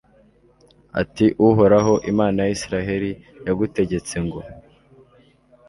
[1.01, 3.11] ati uhoraho, imana ya israheli,
[3.47, 4.39] yagutegetse ngo